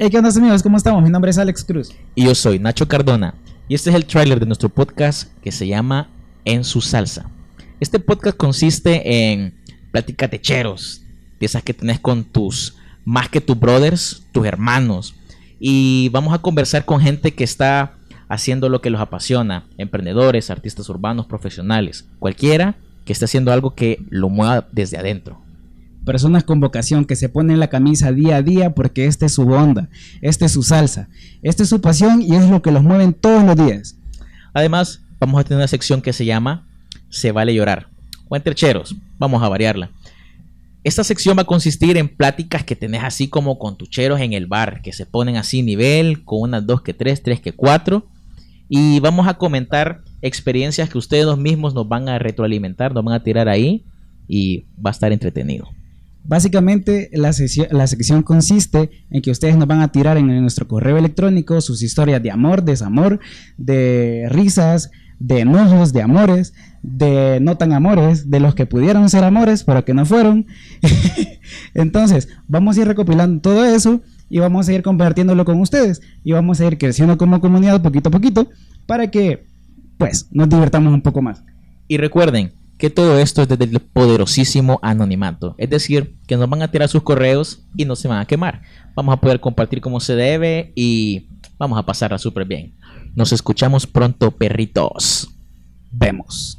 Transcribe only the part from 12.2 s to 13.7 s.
tus, más que tus